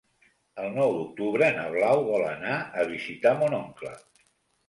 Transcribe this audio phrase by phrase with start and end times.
[0.61, 3.93] El nou d'octubre na Blau vol anar a visitar mon oncle.